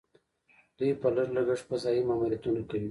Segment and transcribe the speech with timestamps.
[0.77, 2.79] دوی په لږ لګښت فضايي ماموریتونه کوي.